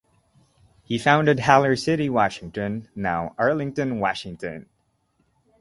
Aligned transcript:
He 0.83 0.97
founded 0.97 1.41
Haller 1.41 1.75
City, 1.75 2.09
Washington, 2.09 2.87
now 2.95 3.35
Arlington, 3.37 3.99
Washington. 3.99 4.67